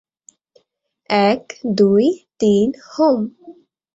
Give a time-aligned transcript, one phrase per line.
[1.09, 1.43] এক,
[1.77, 2.05] দুই,
[2.39, 3.19] তিন, হোম!